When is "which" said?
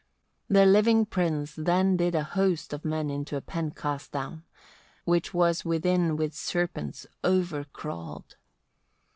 5.05-5.31